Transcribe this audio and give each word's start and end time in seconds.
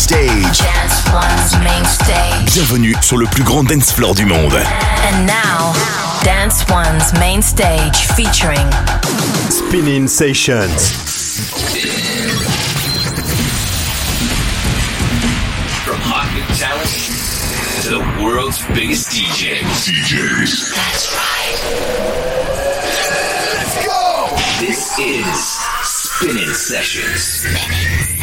stage. 0.00 0.58
Dance 0.58 1.12
One's 1.12 1.52
main 1.62 1.84
stage. 1.84 2.54
Bienvenue 2.54 2.94
sur 3.02 3.18
le 3.18 3.26
plus 3.26 3.42
grand 3.42 3.64
dance 3.64 3.92
floor 3.92 4.14
du 4.14 4.24
monde. 4.24 4.54
And 4.54 5.26
now, 5.26 5.74
Dance 6.24 6.64
One's 6.70 7.12
main 7.20 7.42
stage 7.42 8.06
featuring 8.16 8.66
Spinnin' 9.50 10.08
Sessions. 10.08 10.90
From 15.84 16.00
hot 16.00 16.32
new 16.32 16.46
talent 16.56 16.88
to 17.82 17.90
the 17.90 18.24
world's 18.24 18.64
biggest 18.72 19.10
DJs. 19.10 19.60
DJs. 19.84 20.74
That's 20.76 21.12
right. 21.12 21.58
Let's 23.54 23.76
go! 23.84 24.28
This 24.64 24.98
is 24.98 25.60
Spinnin' 25.84 26.54
Sessions. 26.54 28.19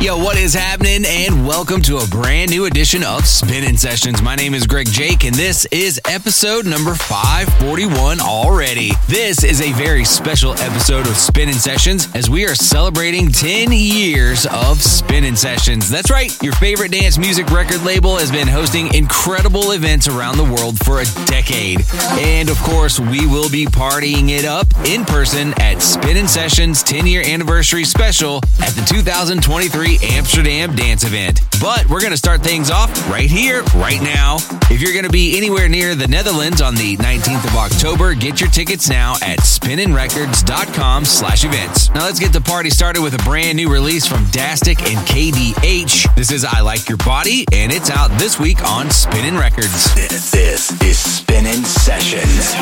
Yo, 0.00 0.16
what 0.16 0.38
is 0.38 0.54
happening? 0.54 1.04
And 1.06 1.46
welcome 1.46 1.82
to 1.82 1.98
a 1.98 2.06
brand 2.06 2.50
new 2.50 2.64
edition 2.64 3.04
of 3.04 3.26
Spinnin' 3.26 3.76
Sessions. 3.76 4.22
My 4.22 4.34
name 4.34 4.54
is 4.54 4.66
Greg 4.66 4.90
Jake, 4.90 5.24
and 5.24 5.34
this 5.34 5.66
is 5.66 6.00
episode 6.08 6.64
number 6.64 6.94
541 6.94 8.18
already. 8.18 8.92
This 9.08 9.44
is 9.44 9.60
a 9.60 9.70
very 9.72 10.06
special 10.06 10.54
episode 10.54 11.06
of 11.06 11.18
Spinnin' 11.18 11.52
Sessions 11.52 12.08
as 12.14 12.30
we 12.30 12.46
are 12.46 12.54
celebrating 12.54 13.30
10 13.30 13.72
years 13.72 14.46
of 14.46 14.80
Spinnin' 14.80 15.36
Sessions. 15.36 15.90
That's 15.90 16.10
right, 16.10 16.32
your 16.42 16.54
favorite 16.54 16.92
dance 16.92 17.18
music 17.18 17.50
record 17.50 17.82
label 17.82 18.16
has 18.16 18.30
been 18.30 18.48
hosting 18.48 18.94
incredible 18.94 19.72
events 19.72 20.08
around 20.08 20.38
the 20.38 20.44
world 20.44 20.78
for 20.78 21.00
a 21.00 21.04
decade. 21.26 21.84
And 22.12 22.48
of 22.48 22.58
course, 22.62 22.98
we 22.98 23.26
will 23.26 23.50
be 23.50 23.66
partying 23.66 24.30
it 24.30 24.46
up 24.46 24.66
in 24.86 25.04
person 25.04 25.52
at 25.60 25.82
Spinnin' 25.82 26.26
Sessions 26.26 26.82
10 26.82 27.06
year 27.06 27.22
anniversary 27.22 27.84
special 27.84 28.38
at 28.60 28.72
the 28.72 28.86
2023 28.88 29.89
Amsterdam 30.02 30.74
Dance 30.74 31.04
Event. 31.04 31.40
But 31.60 31.88
we're 31.88 32.00
going 32.00 32.12
to 32.12 32.16
start 32.16 32.42
things 32.42 32.70
off 32.70 32.90
right 33.10 33.30
here, 33.30 33.62
right 33.74 34.00
now. 34.00 34.36
If 34.70 34.80
you're 34.80 34.92
going 34.92 35.04
to 35.04 35.10
be 35.10 35.36
anywhere 35.36 35.68
near 35.68 35.94
the 35.94 36.08
Netherlands 36.08 36.60
on 36.60 36.74
the 36.74 36.96
19th 36.96 37.44
of 37.46 37.56
October, 37.56 38.14
get 38.14 38.40
your 38.40 38.50
tickets 38.50 38.88
now 38.88 39.14
at 39.22 39.40
spinninrecords.com 39.40 41.04
slash 41.04 41.44
events. 41.44 41.90
Now 41.90 42.04
let's 42.04 42.20
get 42.20 42.32
the 42.32 42.40
party 42.40 42.70
started 42.70 43.02
with 43.02 43.14
a 43.14 43.22
brand 43.24 43.56
new 43.56 43.70
release 43.70 44.06
from 44.06 44.24
Dastic 44.26 44.78
and 44.80 44.98
KDH. 45.06 46.14
This 46.14 46.30
is 46.30 46.44
I 46.44 46.60
Like 46.60 46.88
Your 46.88 46.98
Body, 46.98 47.44
and 47.52 47.72
it's 47.72 47.90
out 47.90 48.10
this 48.18 48.38
week 48.38 48.62
on 48.64 48.90
Spinnin' 48.90 49.36
Records. 49.36 49.94
This, 49.94 50.30
this 50.30 50.82
is 50.82 50.98
Spinnin' 50.98 51.64
Sessions. 51.64 52.54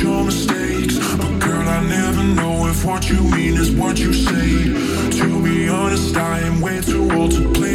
Your 0.00 0.24
mistakes. 0.24 0.98
But 1.16 1.38
girl, 1.38 1.68
I 1.68 1.80
never 1.86 2.22
know 2.22 2.66
if 2.68 2.84
what 2.84 3.08
you 3.10 3.22
mean 3.22 3.54
is 3.56 3.70
what 3.72 3.98
you 3.98 4.12
say. 4.12 4.64
To 5.18 5.42
be 5.42 5.68
honest, 5.68 6.16
I 6.16 6.40
am 6.40 6.60
way 6.60 6.80
too 6.80 7.10
old 7.12 7.32
to 7.32 7.52
play 7.52 7.67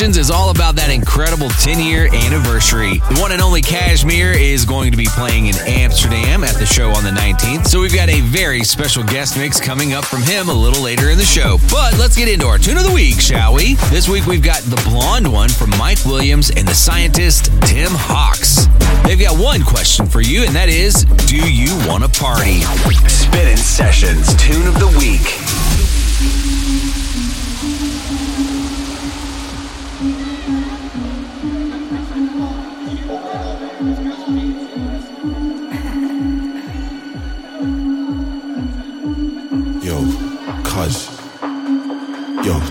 Sessions 0.00 0.16
is 0.16 0.30
all 0.30 0.48
about 0.48 0.76
that 0.76 0.88
incredible 0.88 1.50
10 1.50 1.78
year 1.78 2.06
anniversary. 2.06 3.04
The 3.12 3.20
one 3.20 3.32
and 3.32 3.42
only 3.42 3.60
KSHMR 3.60 4.32
is 4.34 4.64
going 4.64 4.92
to 4.92 4.96
be 4.96 5.04
playing 5.04 5.48
in 5.48 5.54
Amsterdam 5.56 6.42
at 6.42 6.54
the 6.54 6.64
show 6.64 6.88
on 6.88 7.04
the 7.04 7.10
19th. 7.10 7.66
So 7.66 7.82
we've 7.82 7.94
got 7.94 8.08
a 8.08 8.22
very 8.22 8.64
special 8.64 9.04
guest 9.04 9.36
mix 9.36 9.60
coming 9.60 9.92
up 9.92 10.06
from 10.06 10.22
him 10.22 10.48
a 10.48 10.54
little 10.54 10.82
later 10.82 11.10
in 11.10 11.18
the 11.18 11.24
show. 11.24 11.58
But 11.70 11.98
let's 11.98 12.16
get 12.16 12.28
into 12.28 12.46
our 12.46 12.56
tune 12.56 12.78
of 12.78 12.84
the 12.84 12.94
week, 12.94 13.20
shall 13.20 13.52
we? 13.52 13.74
This 13.92 14.08
week 14.08 14.24
we've 14.24 14.42
got 14.42 14.62
the 14.62 14.80
blonde 14.88 15.30
one 15.30 15.50
from 15.50 15.68
Mike 15.76 16.02
Williams 16.06 16.48
and 16.48 16.66
the 16.66 16.74
scientist 16.74 17.52
Tim 17.68 17.92
Hox. 17.92 18.68
They've 19.04 19.20
got 19.20 19.38
one 19.38 19.62
question 19.62 20.06
for 20.06 20.22
you, 20.22 20.44
and 20.44 20.56
that 20.56 20.70
is 20.70 21.04
Do 21.28 21.36
you 21.36 21.76
want 21.86 22.04
to 22.04 22.08
party? 22.18 22.62
Spinnin' 23.04 23.58
sessions. 23.58 24.34
Tune 24.36 24.66
of 24.66 24.80
the 24.80 24.88
week. 24.98 25.39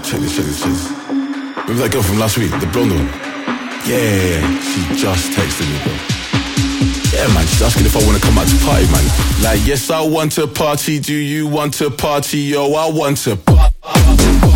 Check 0.09 0.21
this, 0.21 0.35
check 0.35 0.45
this, 0.45 0.59
check 0.59 0.69
this. 0.71 0.89
Remember 1.69 1.83
that 1.83 1.91
girl 1.91 2.01
from 2.01 2.17
last 2.17 2.37
week, 2.37 2.49
the 2.49 2.65
blonde 2.73 2.91
one? 2.91 3.05
Yeah, 3.85 4.41
she 4.65 4.81
just 4.97 5.31
texted 5.37 5.69
me, 5.69 5.77
bro. 5.85 5.93
Yeah, 7.13 7.27
man, 7.33 7.45
she's 7.45 7.61
asking 7.61 7.85
if 7.85 7.95
I 7.95 8.03
wanna 8.05 8.19
come 8.19 8.37
out 8.39 8.47
to 8.47 8.57
party, 8.65 8.89
man. 8.89 9.05
Like, 9.43 9.65
yes, 9.67 9.89
I 9.91 10.01
want 10.01 10.31
to 10.33 10.47
party. 10.47 10.99
Do 10.99 11.13
you 11.13 11.47
want 11.47 11.75
to 11.75 11.91
party? 11.91 12.39
Yo, 12.39 12.73
I 12.73 12.89
want 12.89 13.17
to 13.25 13.35
party. 13.35 14.48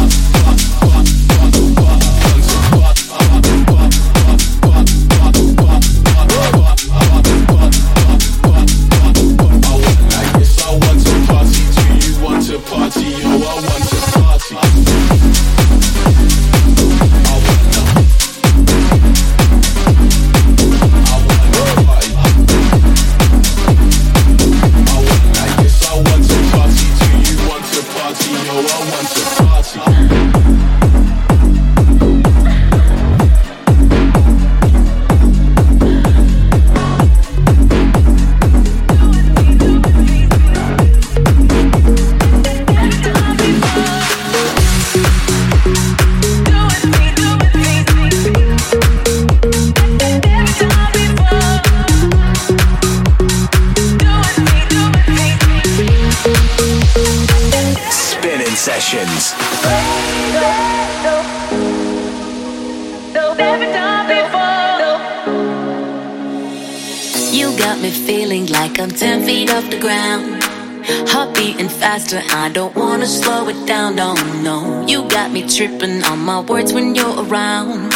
faster. 72.03 72.35
I 72.35 72.49
don't 72.49 72.75
wanna 72.75 73.05
slow 73.05 73.47
it 73.49 73.67
down, 73.67 73.95
don't. 73.95 74.87
You 74.87 75.07
got 75.09 75.31
me 75.31 75.47
tripping 75.47 76.03
on 76.03 76.19
my 76.19 76.41
words 76.41 76.73
when 76.73 76.95
you're 76.95 77.25
around. 77.25 77.91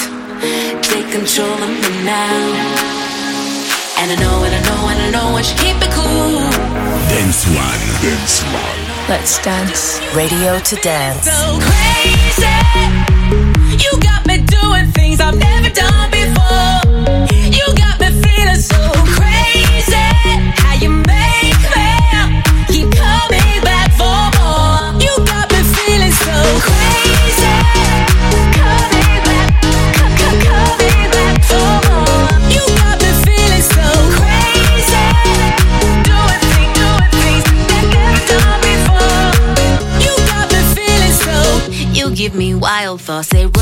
Take 0.82 1.10
control 1.12 1.58
of 1.66 1.70
me 1.70 2.04
now. 2.04 2.88
And 4.00 4.12
I 4.12 4.16
know, 4.20 4.44
and 4.46 4.56
I 4.56 4.62
know, 4.70 4.82
and 4.92 5.00
I 5.06 5.10
know 5.12 5.36
I 5.36 5.42
should 5.42 5.58
keep 5.58 5.78
it 5.82 5.92
cool. 5.92 6.40
Dance 7.10 7.46
one, 7.48 7.84
dance 8.02 8.44
one. 8.44 8.80
Let's 9.10 9.42
dance. 9.44 10.00
Radio 10.16 10.60
to 10.60 10.76
dance. 10.78 11.26
So 11.26 11.60
crazy. 11.68 12.58
You 13.84 13.92
got 14.00 14.26
me 14.28 14.38
doing 14.38 14.92
things 14.92 15.20
I've 15.20 15.38
never 15.38 15.70
done 15.70 16.10
before. 16.12 16.80
You 17.58 17.66
got 17.76 18.00
me 18.00 18.10
feeling 18.22 18.62
so. 18.62 18.97
fast. 43.08 43.30
say. 43.32 43.57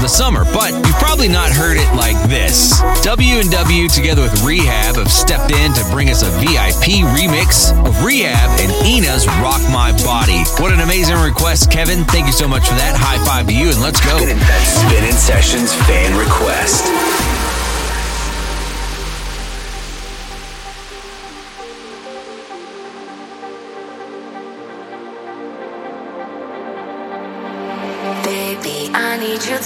the 0.00 0.08
summer, 0.08 0.44
but 0.44 0.72
you've 0.72 0.96
probably 0.96 1.28
not 1.28 1.50
heard 1.50 1.76
it 1.76 1.88
like 1.94 2.16
this. 2.28 2.80
W&W 3.02 3.88
together 3.88 4.22
with 4.22 4.32
R3HAB 4.40 4.96
have 4.96 5.10
stepped 5.10 5.52
in 5.52 5.72
to 5.74 5.84
bring 5.90 6.08
us 6.08 6.22
a 6.22 6.30
VIP 6.40 7.04
remix 7.12 7.70
of 7.86 7.94
R3HAB 7.96 8.64
and 8.64 8.72
INNA's 8.86 9.26
Rock 9.42 9.60
My 9.70 9.92
Body. 10.04 10.42
What 10.62 10.72
an 10.72 10.80
amazing 10.80 11.16
request, 11.16 11.70
Kevin. 11.70 12.04
Thank 12.04 12.26
you 12.26 12.32
so 12.32 12.48
much 12.48 12.66
for 12.66 12.74
that. 12.74 12.96
High 12.96 13.22
five 13.24 13.46
to 13.48 13.54
you 13.54 13.70
and 13.70 13.80
let's 13.80 14.00
go. 14.00 14.18
Spinning 14.18 15.12
Sessions 15.12 15.74
fan 15.84 16.16
request. 16.16 17.39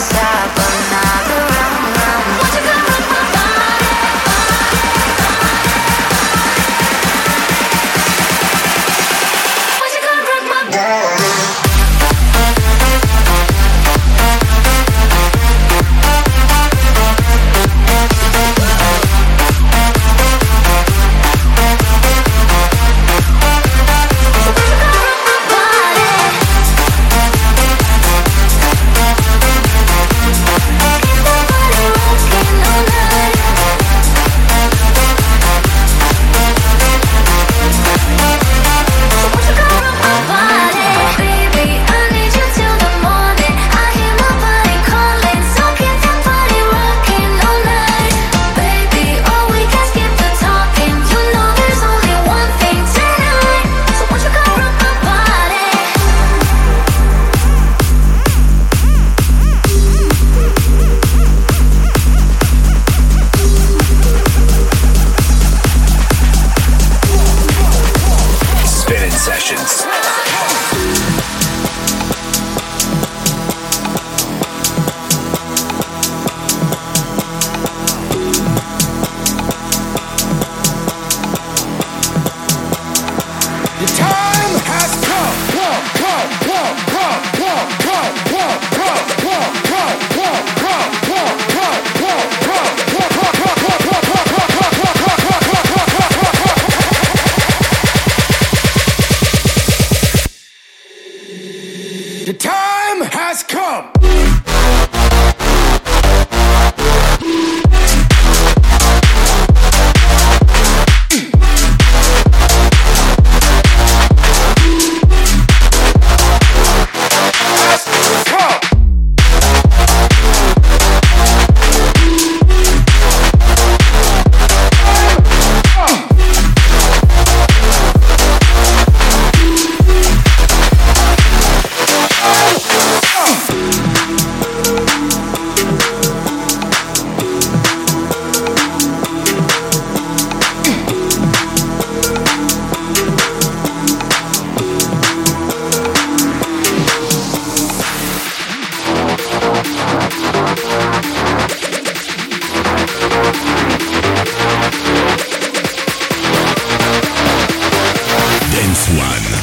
stop. 0.00 0.69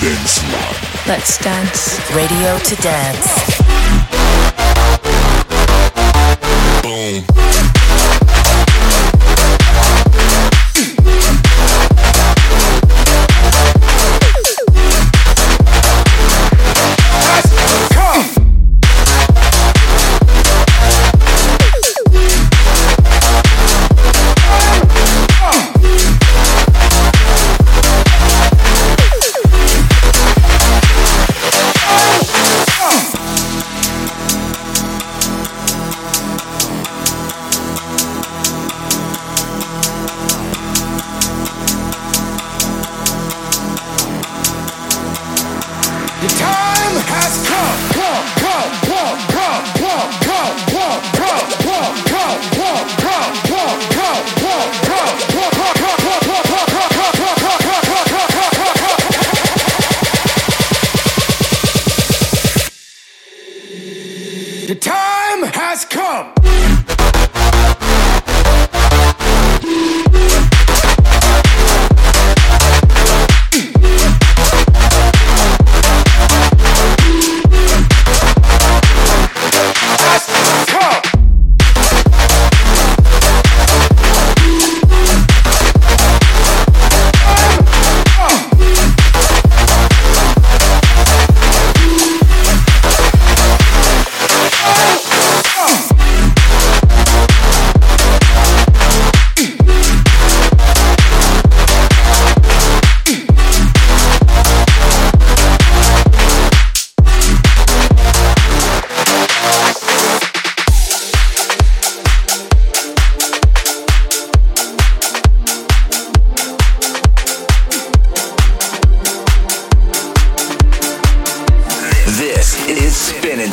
Dance 0.08 0.42
Let's 1.06 1.38
dance. 1.44 2.00
Radio 2.16 2.58
to 2.60 2.76
dance. 2.78 3.60
Boom. 6.82 7.67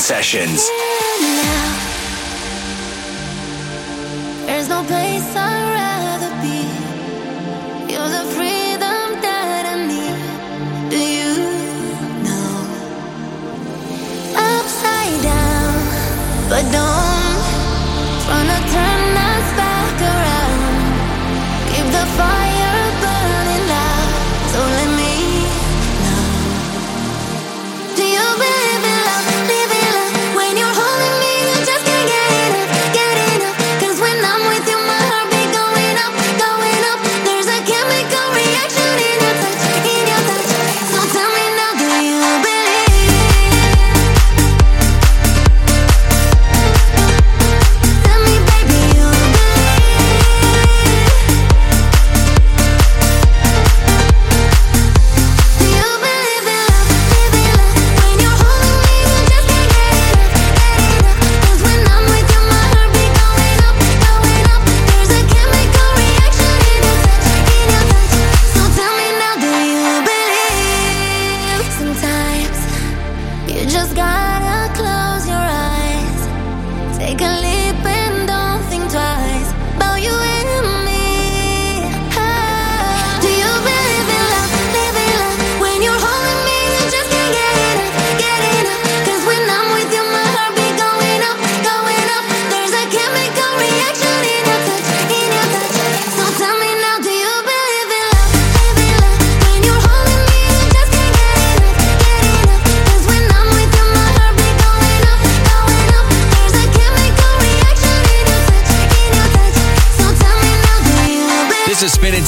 Sessions. 0.05 0.84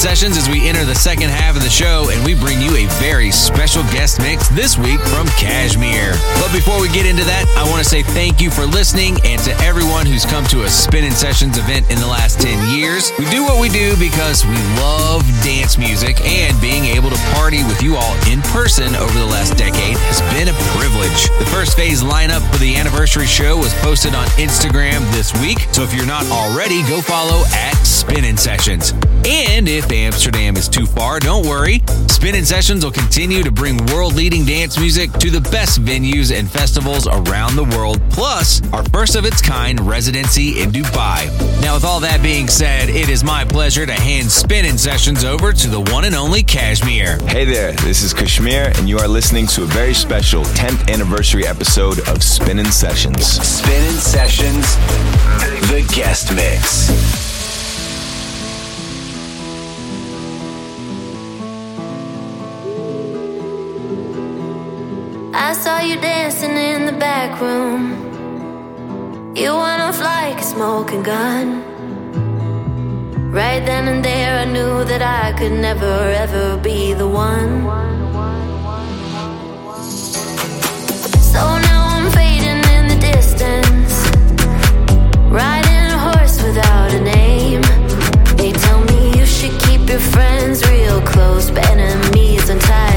Sessions 0.07 0.37
as 0.37 0.47
we 0.47 0.69
enter 0.69 0.85
the 0.85 0.95
second 0.95 1.27
half 1.27 1.57
of 1.57 1.61
the 1.61 1.69
show, 1.69 2.07
and 2.09 2.23
we 2.23 2.33
bring 2.33 2.61
you 2.61 2.71
a 2.77 2.87
very 2.95 3.29
special 3.29 3.83
guest 3.91 4.21
mix 4.21 4.47
this 4.47 4.77
week 4.77 5.01
from 5.11 5.27
KSHMR. 5.35 6.15
But 6.39 6.55
before 6.55 6.79
we 6.79 6.87
get 6.95 7.05
into 7.05 7.27
that, 7.27 7.43
I 7.59 7.67
want 7.67 7.83
to 7.83 7.87
say 7.87 8.03
thank 8.03 8.39
you 8.39 8.49
for 8.49 8.63
listening 8.63 9.19
and 9.27 9.35
to 9.43 9.51
everyone 9.59 10.05
who's 10.05 10.23
come 10.23 10.47
to 10.47 10.63
a 10.63 10.69
Spinnin' 10.69 11.11
Sessions 11.11 11.57
event 11.59 11.91
in 11.91 11.99
the 11.99 12.07
last 12.07 12.39
10 12.39 12.79
years. 12.79 13.11
We 13.19 13.27
do 13.27 13.43
what 13.43 13.59
we 13.59 13.67
do 13.67 13.99
because 13.99 14.47
we 14.47 14.55
love 14.79 15.27
dance 15.43 15.77
music, 15.77 16.23
and 16.23 16.55
being 16.63 16.87
able 16.87 17.11
to 17.11 17.19
party 17.35 17.67
with 17.67 17.83
you 17.83 17.99
all 17.99 18.15
in 18.31 18.39
person 18.55 18.95
over 18.95 19.11
the 19.11 19.27
last 19.27 19.59
decade 19.59 19.99
has 20.07 20.23
been 20.31 20.47
a 20.47 20.55
privilege. 20.79 21.27
The 21.35 21.51
first 21.51 21.75
phase 21.75 21.99
lineup 21.99 22.47
for 22.47 22.63
the 22.63 22.79
anniversary 22.79 23.27
show 23.27 23.59
was 23.59 23.75
posted 23.83 24.15
on 24.15 24.25
Instagram 24.39 25.03
this 25.11 25.35
week, 25.43 25.67
so 25.75 25.83
if 25.83 25.91
you're 25.91 26.07
not 26.07 26.23
already, 26.31 26.79
go 26.87 27.03
follow 27.03 27.43
at 27.51 27.75
Spinnin' 27.83 28.37
Sessions. 28.39 28.95
And 29.25 29.67
if 29.67 29.91
Amsterdam 29.91 30.55
is 30.55 30.67
too 30.67 30.85
far, 30.85 31.19
don't 31.19 31.45
worry. 31.45 31.81
Spinnin' 32.07 32.45
Sessions 32.45 32.83
will 32.83 32.91
continue 32.91 33.43
to 33.43 33.51
bring 33.51 33.77
world 33.87 34.15
leading 34.15 34.45
dance 34.45 34.79
music 34.79 35.11
to 35.13 35.29
the 35.29 35.41
best 35.51 35.81
venues 35.83 36.37
and 36.37 36.49
festivals 36.49 37.07
around 37.07 37.55
the 37.55 37.63
world, 37.63 38.01
plus 38.09 38.61
our 38.73 38.83
first 38.85 39.15
of 39.15 39.25
its 39.25 39.41
kind 39.41 39.79
residency 39.81 40.61
in 40.61 40.71
Dubai. 40.71 41.27
Now, 41.61 41.75
with 41.75 41.83
all 41.83 41.99
that 41.99 42.23
being 42.23 42.47
said, 42.47 42.89
it 42.89 43.09
is 43.09 43.23
my 43.23 43.45
pleasure 43.45 43.85
to 43.85 43.93
hand 43.93 44.31
Spinnin' 44.31 44.77
Sessions 44.77 45.23
over 45.23 45.53
to 45.53 45.67
the 45.67 45.81
one 45.91 46.05
and 46.05 46.15
only 46.15 46.43
KSHMR. 46.43 47.21
Hey 47.29 47.45
there, 47.45 47.73
this 47.73 48.01
is 48.01 48.13
KSHMR, 48.13 48.77
and 48.79 48.89
you 48.89 48.97
are 48.97 49.07
listening 49.07 49.47
to 49.47 49.63
a 49.63 49.67
very 49.67 49.93
special 49.93 50.43
10th 50.43 50.91
anniversary 50.91 51.45
episode 51.45 51.99
of 52.07 52.23
Spinnin' 52.23 52.71
Sessions. 52.71 53.25
Spinnin' 53.25 53.91
Sessions, 53.91 54.75
the 55.69 55.85
guest 55.93 56.33
mix. 56.33 57.36
I 65.49 65.53
saw 65.53 65.79
you 65.79 65.95
dancing 65.95 66.57
in 66.57 66.85
the 66.85 66.91
back 66.91 67.39
room. 67.39 67.81
You 69.33 69.55
went 69.55 69.81
off 69.81 69.97
like 70.01 70.41
a 70.41 70.43
smoking 70.43 71.03
gun. 71.03 71.63
Right 73.31 73.65
then 73.65 73.87
and 73.87 74.03
there, 74.03 74.39
I 74.39 74.43
knew 74.43 74.83
that 74.83 75.01
I 75.01 75.31
could 75.39 75.53
never 75.53 75.95
ever 76.23 76.57
be 76.57 76.91
the 76.91 77.07
one. 77.07 77.63
So 81.31 81.41
now 81.69 81.81
I'm 81.95 82.11
fading 82.11 82.63
in 82.75 82.83
the 82.93 82.99
distance, 83.13 83.93
riding 85.31 85.83
a 85.95 85.99
horse 86.07 86.43
without 86.43 86.91
a 86.91 86.99
name. 86.99 87.61
They 88.35 88.51
tell 88.51 88.81
me 88.89 89.17
you 89.17 89.25
should 89.25 89.57
keep 89.61 89.87
your 89.87 90.03
friends 90.13 90.69
real 90.69 90.99
close, 91.03 91.49
but 91.49 91.65
enemies 91.69 92.49
untied. 92.49 92.96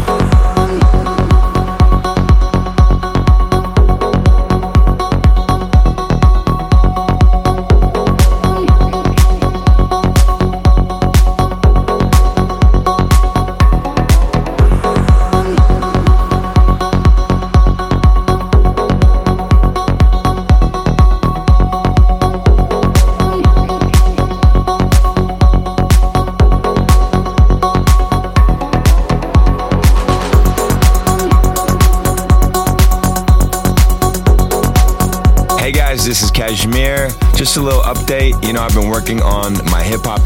You 38.41 38.53
know, 38.53 38.61
I've 38.63 38.73
been 38.73 38.89
working 38.89 39.21
on 39.21 39.53
my 39.65 39.83
hip 39.83 40.01
hop 40.03 40.25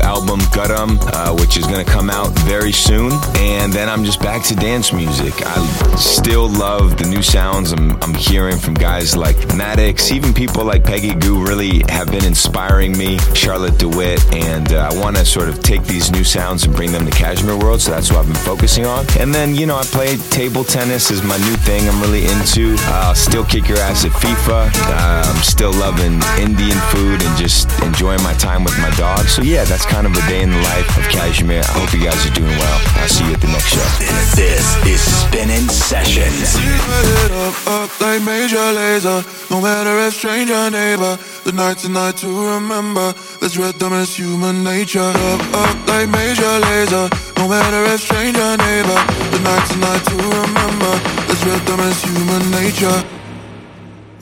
uh, 0.72 1.36
which 1.40 1.58
is 1.58 1.66
going 1.66 1.84
to 1.84 1.92
come 1.92 2.10
out 2.10 2.30
very 2.40 2.72
soon. 2.72 3.12
And 3.38 3.72
then 3.72 3.90
I'm 3.90 4.04
just 4.04 4.20
back 4.20 4.44
to 4.46 4.56
dance 4.56 4.92
music. 4.94 5.34
I 5.46 5.96
still 5.96 6.50
love 6.50 6.98
the 6.98 7.08
new 7.08 7.22
sounds 7.22 7.72
I'm, 7.72 8.02
I'm 8.02 8.14
hearing 8.14 8.58
from 8.58 8.74
guys 8.74 9.16
like 9.16 9.36
Maddix. 9.54 10.12
Even 10.12 10.34
people 10.34 10.64
like 10.66 10.84
Peggy 10.84 11.14
Gou 11.14 11.44
really 11.44 11.84
have 11.90 12.10
been 12.12 12.26
inspiring 12.26 12.98
me, 12.98 13.18
Charlotte 13.34 13.78
de 13.78 13.88
Witte. 13.88 14.24
And 14.34 14.74
uh, 14.74 14.90
I 14.92 15.00
want 15.00 15.18
to 15.18 15.26
sort 15.26 15.50
of 15.50 15.62
take 15.62 15.84
these 15.84 16.12
new 16.12 16.24
sounds 16.24 16.64
and 16.66 16.76
bring 16.76 16.92
them 16.92 17.06
to 17.06 17.12
KSHMR 17.12 17.62
World. 17.62 17.82
So 17.82 17.92
that's 17.92 18.10
what 18.12 18.20
I've 18.20 18.28
been 18.28 18.36
focusing 18.36 18.86
on. 18.86 19.06
And 19.20 19.34
then, 19.34 19.56
you 19.56 19.66
know, 19.66 19.78
I 19.78 19.84
play 19.84 20.18
table 20.18 20.64
tennis 20.64 21.12
is 21.12 21.24
my 21.24 21.38
new 21.38 21.56
thing 21.58 21.88
I'm 21.88 22.02
really 22.02 22.26
into. 22.26 22.76
Uh, 22.80 23.10
I'll 23.10 23.16
still 23.16 23.46
kick 23.46 23.68
your 23.68 23.78
ass 23.80 24.06
at 24.06 24.12
FIFA. 24.12 24.72
Uh, 24.74 25.24
I'm 25.26 25.44
still 25.44 25.74
loving 25.74 26.22
Indian 26.40 26.78
food 26.90 27.22
and 27.22 27.38
just 27.38 27.70
enjoying 27.82 28.22
my 28.24 28.34
time 28.34 28.64
with 28.64 28.78
my 28.80 28.90
dog. 28.92 29.26
So 29.28 29.42
yeah, 29.42 29.64
that's 29.66 29.86
kind 29.86 30.08
of 30.08 30.14
a 30.14 30.28
day 30.28 30.42
in 30.42 30.50
the 30.50 30.55
life 30.64 30.90
of 30.98 31.04
KSHMR. 31.12 31.64
I 31.64 31.72
hope 31.78 31.94
you 31.94 32.04
guys 32.04 32.26
are 32.26 32.34
doing 32.34 32.56
well. 32.58 32.80
I'll 32.98 33.08
see 33.08 33.26
you 33.26 33.34
at 33.34 33.42
the 33.42 33.48
next 33.48 33.70
show. 33.74 33.88
This 34.00 34.40
is 34.86 35.02
Spinnin' 35.02 35.68
Sessions. 35.70 36.56
Light 36.56 37.10
it 37.26 37.32
up, 37.32 37.56
up 37.68 38.02
like 38.02 38.22
Major 38.24 38.66
Lazer. 38.78 39.22
No 39.52 39.62
matter 39.62 39.98
if 40.08 40.14
stranger 40.14 40.70
neighbor, 40.70 41.18
the 41.44 41.52
night's 41.52 41.86
a 41.86 41.90
night 41.90 42.18
to 42.18 42.28
remember. 42.28 43.14
This 43.40 43.58
rhythm 43.58 43.94
is 43.94 44.16
human 44.16 44.64
nature. 44.64 45.12
Up, 45.32 45.42
up 45.54 45.88
like 45.88 46.10
Major 46.10 46.54
Lazer. 46.66 47.08
No 47.38 47.48
matter 47.48 47.82
if 47.94 48.02
stranger 48.02 48.58
neighbor, 48.58 49.00
the 49.32 49.40
night's 49.44 49.72
a 49.72 49.78
night 49.78 50.04
to 50.10 50.16
remember. 50.16 50.94
This 51.28 51.42
rhythm 51.46 51.80
is 51.82 52.02
human 52.04 52.44
nature. 52.52 53.00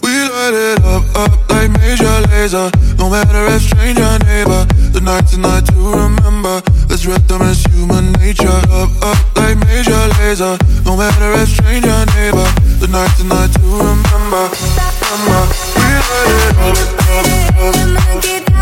We 0.03 0.11
light 0.11 0.53
it 0.53 0.83
up, 0.83 1.03
up 1.15 1.49
like 1.49 1.71
Major 1.79 2.15
Lazer. 2.27 2.67
No 2.97 3.09
matter 3.09 3.45
if 3.55 3.61
stranger 3.61 4.19
neighbor, 4.27 4.67
the 4.67 4.82
night 5.03 5.27
tonight 5.27 5.65
to 5.65 5.91
remember. 5.91 6.61
This 6.87 7.05
rhythm 7.05 7.41
is 7.43 7.63
human 7.65 8.13
nature. 8.13 8.47
Up, 8.47 8.89
up 9.03 9.17
like 9.35 9.57
Major 9.67 9.99
Lazer. 10.15 10.55
No 10.85 10.95
matter 10.95 11.33
if 11.41 11.49
stranger 11.49 12.05
neighbor, 12.15 12.47
the 12.79 12.87
night 12.87 13.11
tonight 13.17 13.51
to 13.53 13.61
remember. 13.61 14.49
remember. 15.03 15.43
We 15.75 15.87
light 16.07 16.39
it 16.39 16.57
up, 16.57 16.77
up, 17.03 18.05
up. 18.15 18.47
up 18.47 18.52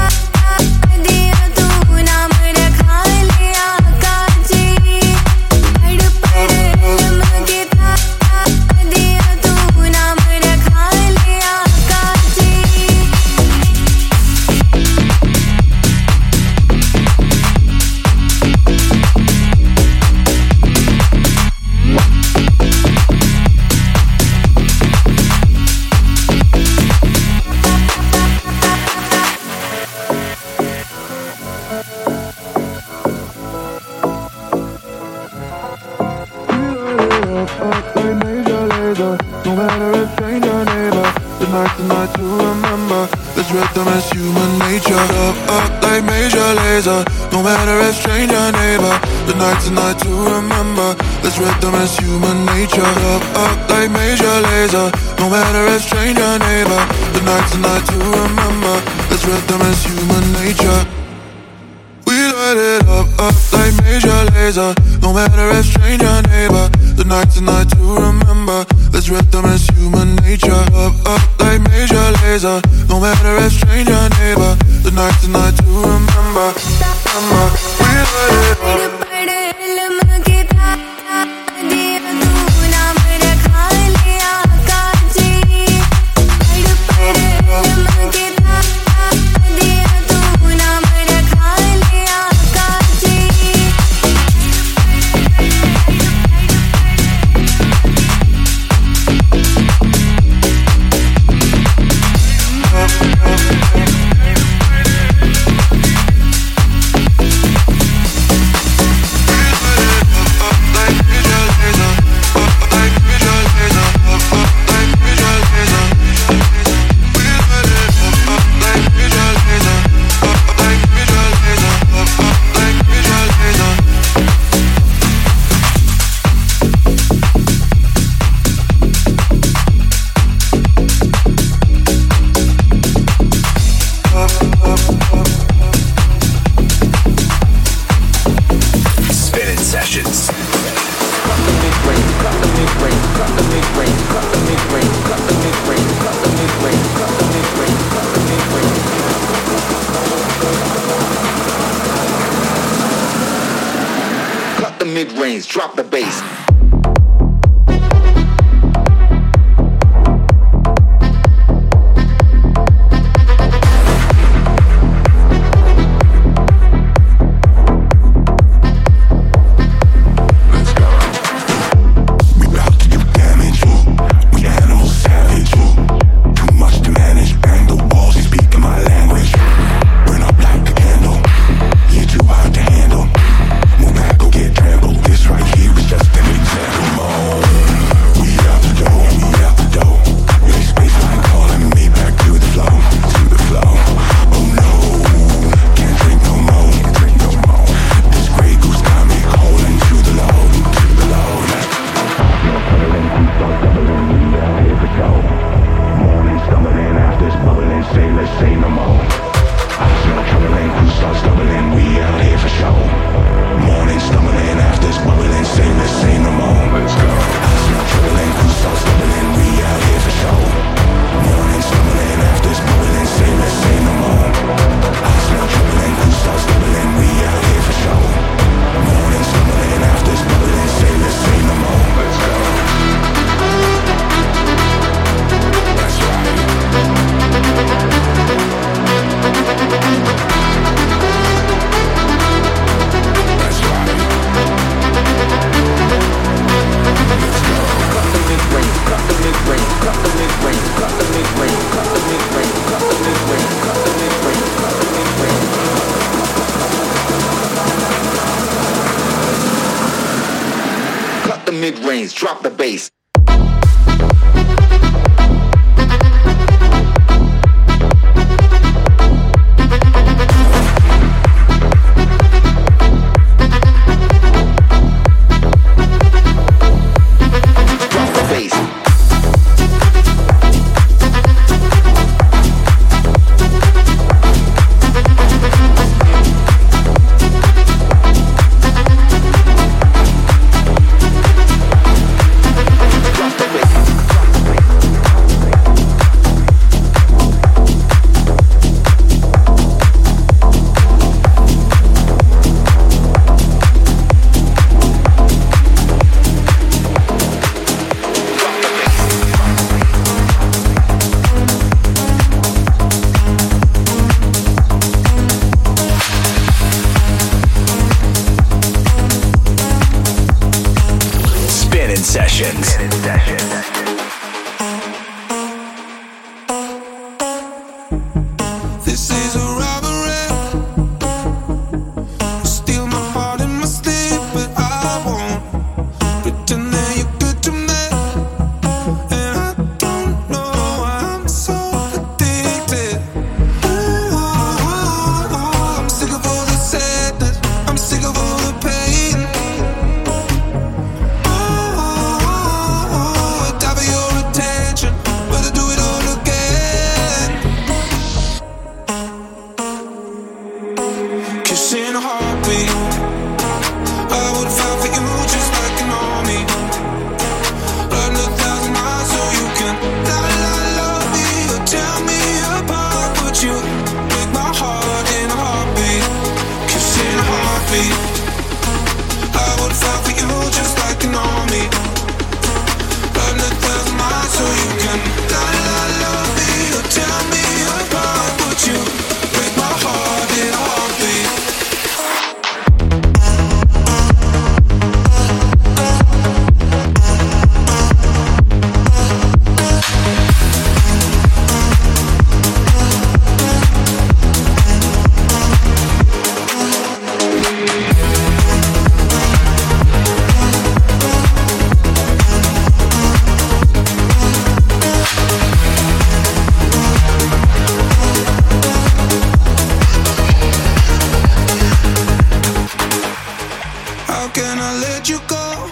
How 424.11 424.27
can 424.27 424.59
I 424.59 424.77
let 424.77 425.07
you 425.07 425.19
go? 425.25 425.71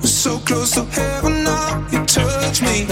We're 0.00 0.06
so 0.06 0.38
close 0.38 0.70
to 0.74 0.84
heaven 0.84 1.42
now, 1.42 1.84
you 1.90 2.04
touch 2.06 2.62
me. 2.62 2.86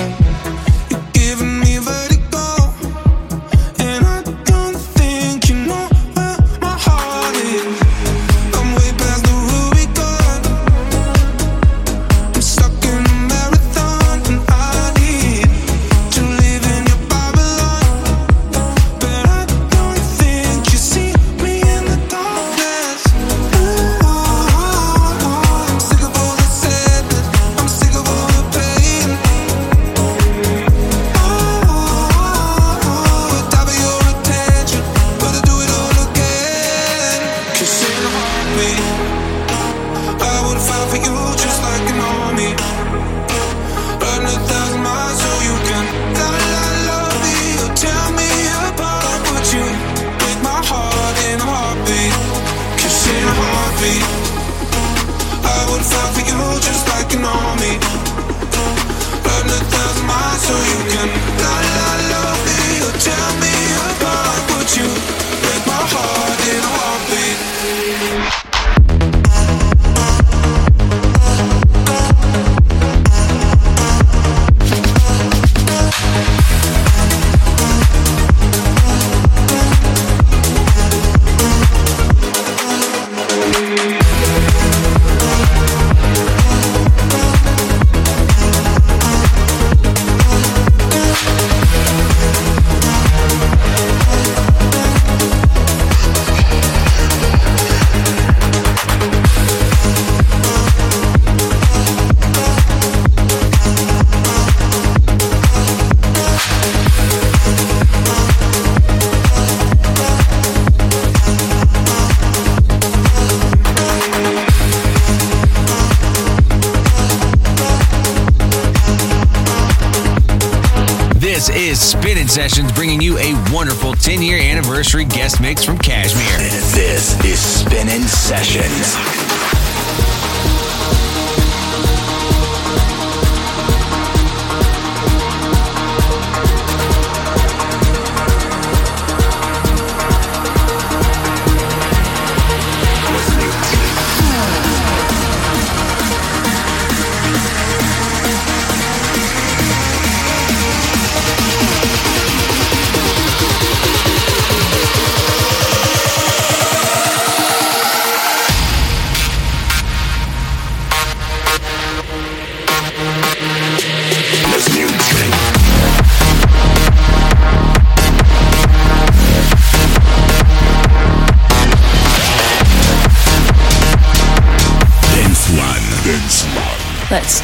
10 124.05 124.21
year 124.21 124.39
anniversary 124.39 125.07
guest 125.07 125.41
mix 125.41 125.65
from 125.65 125.79
KSHMR. 125.79 126.75
This 126.75 127.25
is 127.25 127.41
Spinnin' 127.41 128.03
Sessions. 128.03 129.24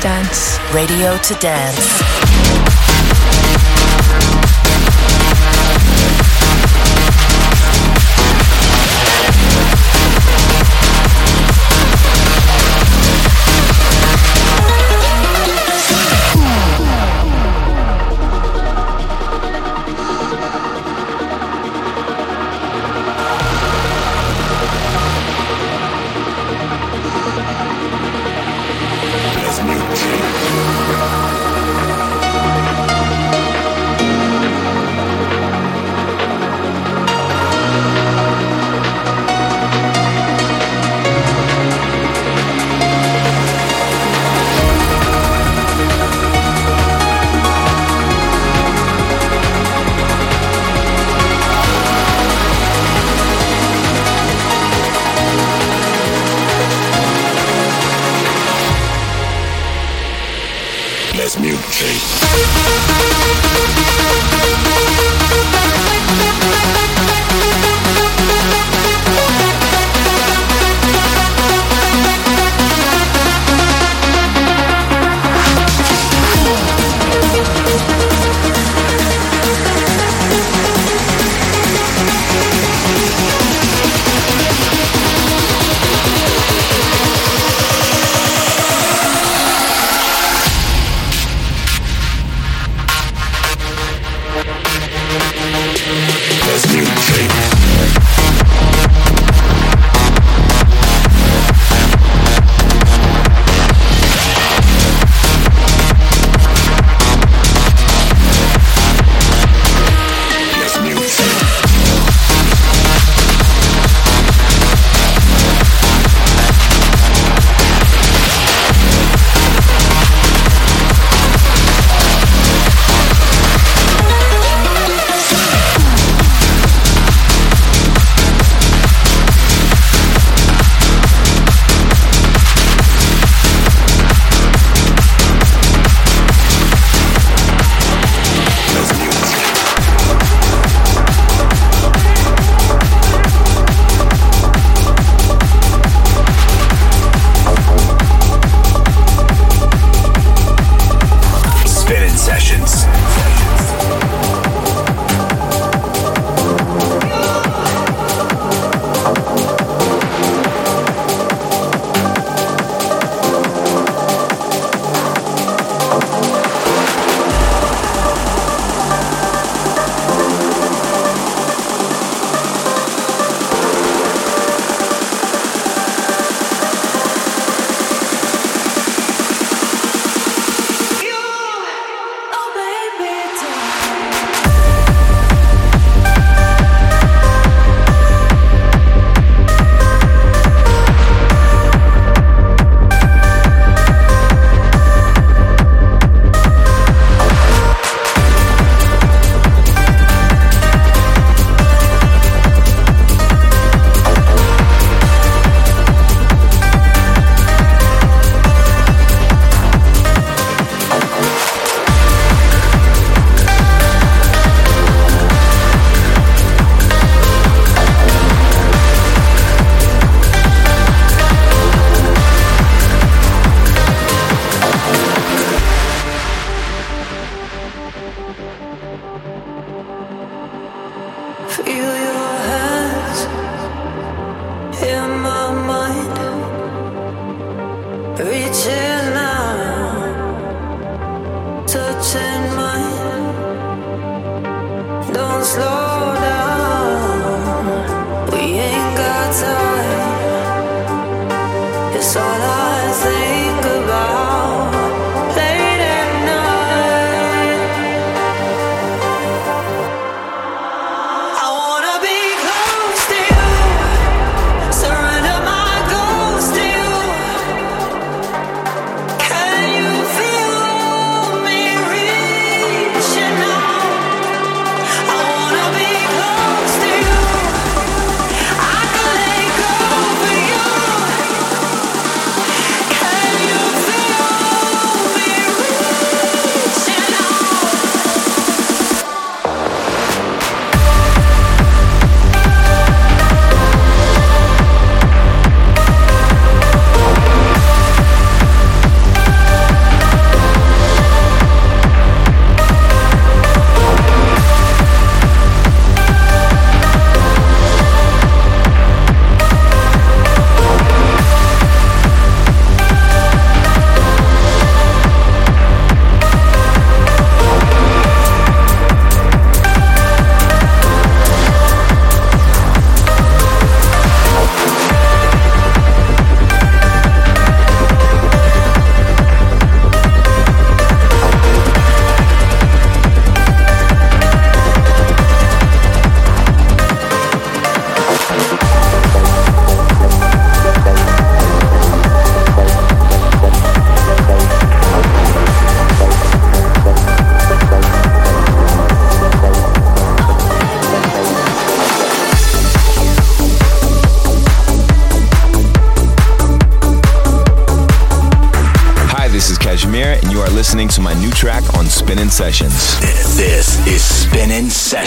Dance. 0.01 0.59
Radio 0.73 1.19
to 1.19 1.35
dance. 1.35 2.30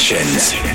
Sessions. 0.04 0.72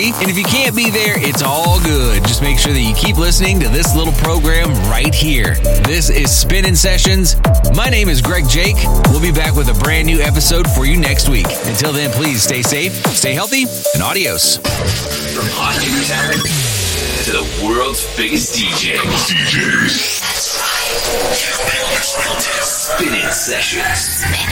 Anniversary 0.00 0.12
party. 0.12 0.22
And 0.22 0.30
if 0.30 0.36
you 0.38 0.44
can't 0.44 0.76
be 0.76 0.90
there, 0.90 1.14
it's 1.18 1.42
all 1.42 1.80
good. 1.80 2.22
Just 2.24 2.42
make 2.42 2.58
sure 2.58 2.72
that 2.72 2.80
you 2.80 2.94
keep 2.94 3.16
listening 3.16 3.60
to 3.60 3.68
this 3.68 3.94
little 3.94 4.12
program 4.14 4.70
right 4.90 5.14
here. 5.14 5.54
This 5.84 6.10
is 6.10 6.34
Spinnin' 6.34 6.76
Sessions. 6.76 7.36
My 7.74 7.88
name 7.88 8.08
is 8.08 8.20
Greg 8.20 8.48
Jake. 8.48 8.76
We'll 9.08 9.20
be 9.20 9.32
back 9.32 9.54
with 9.54 9.68
a 9.68 9.78
brand 9.80 10.06
new 10.06 10.20
episode 10.20 10.70
for 10.70 10.84
you 10.84 10.98
next 10.98 11.28
week. 11.28 11.46
Until 11.64 11.92
then, 11.92 12.10
please 12.12 12.42
stay 12.42 12.62
safe, 12.62 12.92
stay 13.14 13.34
healthy, 13.34 13.64
and 13.94 14.02
adios. 14.02 14.56
From 14.56 15.46
hot 15.52 15.78
new 15.80 16.04
talent 16.04 16.42
to 17.24 17.32
the 17.32 17.44
world's 17.66 18.04
biggest 18.16 18.56
DJs. 18.56 19.30
DJs. 19.30 20.20
Spinnin' 22.62 23.32
sessions. 23.32 24.49